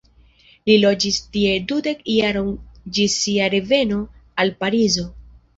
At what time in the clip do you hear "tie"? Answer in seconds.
1.35-1.51